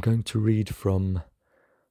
[0.00, 1.20] I'm going to read from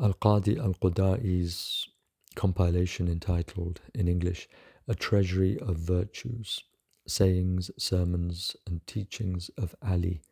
[0.00, 1.86] Al Qadi Al Qudai's
[2.34, 4.48] compilation entitled, in English,
[4.88, 6.64] A Treasury of Virtues
[7.06, 10.22] Sayings, Sermons, and Teachings of Ali,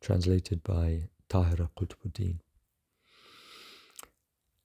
[0.00, 2.38] translated by Tahira Qutbuddin.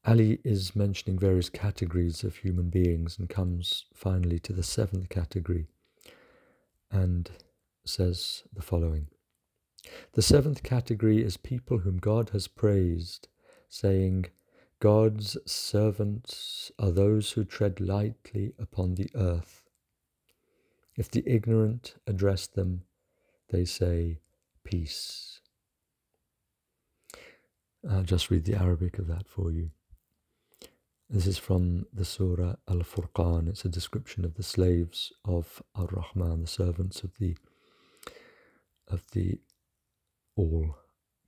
[0.05, 5.67] Ali is mentioning various categories of human beings and comes finally to the seventh category
[6.89, 7.31] and
[7.83, 9.09] says the following
[10.13, 13.27] The seventh category is people whom God has praised,
[13.67, 14.25] saying,
[14.79, 19.63] God's servants are those who tread lightly upon the earth.
[20.95, 22.83] If the ignorant address them,
[23.49, 24.19] they say,
[24.63, 25.41] Peace.
[27.89, 29.71] I'll just read the Arabic of that for you.
[31.09, 33.47] This is from the Surah Al Furqan.
[33.47, 37.35] It's a description of the slaves of Ar Rahman, the servants of the
[38.87, 39.39] of the
[40.38, 40.76] all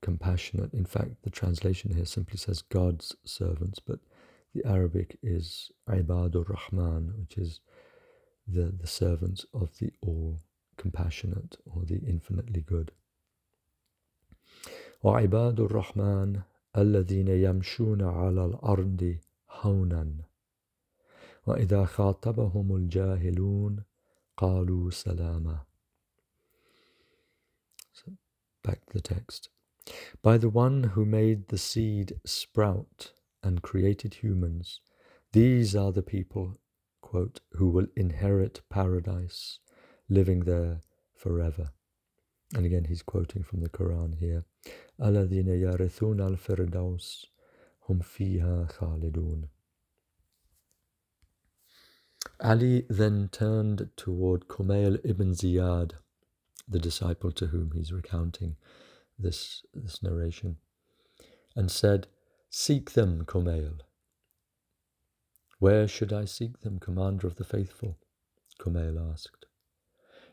[0.03, 0.73] compassionate.
[0.73, 4.01] In fact, the translation here simply says God's servants, but
[4.55, 7.61] the Arabic is Ibadur Rahman, which is
[8.47, 10.37] the, the servants of the all
[10.77, 12.93] compassionate or the infinitely good.
[15.03, 16.43] وعباد الرحمن
[16.77, 19.19] الذين يمشون على الأرض
[19.51, 20.13] هونا
[21.47, 23.83] وإذا خاطبهم الجاهلون
[24.37, 25.59] قالوا سلاما
[27.93, 28.13] so
[28.64, 29.50] Back to the text.
[30.22, 34.82] By the one who made the seed sprout and created humans,
[35.34, 36.58] these are the people,
[37.02, 39.60] quote, who will inherit paradise,
[40.10, 40.82] living there
[41.16, 41.70] forever.
[42.54, 44.44] And again, he's quoting from the Quran here.
[45.00, 47.26] Aladina yarithun al firdaus
[47.88, 49.46] hum fiha khalidun.
[52.40, 55.94] Ali then turned toward Kumail ibn Ziyad,
[56.68, 58.56] the disciple to whom he's recounting
[59.18, 60.58] this, this narration,
[61.56, 62.08] and said,
[62.50, 63.80] Seek them, Kumail.
[65.60, 67.98] Where should I seek them, Commander of the Faithful?
[68.60, 69.46] Kumail asked.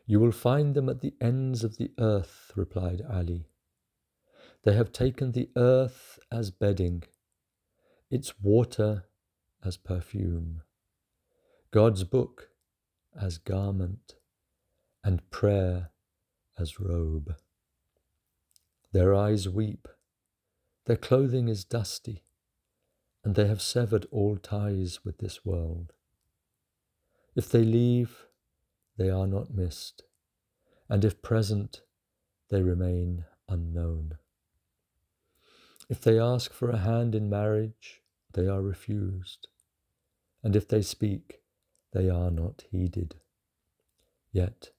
[0.05, 3.45] You will find them at the ends of the earth, replied Ali.
[4.63, 7.03] They have taken the earth as bedding,
[8.09, 9.05] its water
[9.63, 10.63] as perfume,
[11.71, 12.49] God's book
[13.19, 14.15] as garment,
[15.03, 15.91] and prayer
[16.59, 17.35] as robe.
[18.91, 19.87] Their eyes weep,
[20.85, 22.23] their clothing is dusty,
[23.23, 25.93] and they have severed all ties with this world.
[27.35, 28.25] If they leave,
[28.97, 30.03] they are not missed,
[30.89, 31.81] and if present,
[32.49, 34.17] they remain unknown.
[35.87, 38.01] If they ask for a hand in marriage,
[38.33, 39.47] they are refused,
[40.43, 41.41] and if they speak,
[41.93, 43.15] they are not heeded.
[44.31, 44.71] Yet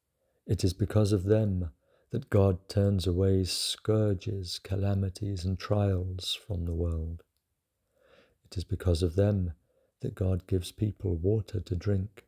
[0.50, 1.70] it is because of them
[2.10, 7.22] that God turns away scourges, calamities, and trials from the world.
[8.44, 9.52] It is because of them
[10.00, 12.24] that God gives people water to drink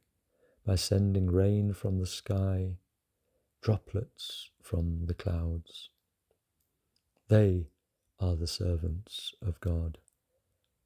[0.64, 2.76] by sending rain from the sky,
[3.60, 5.90] droplets from the clouds.
[7.28, 7.66] They
[8.20, 9.98] are the servants of God.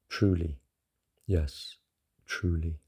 [0.09, 0.57] Truly,
[1.27, 1.77] yes,
[2.25, 2.79] truly.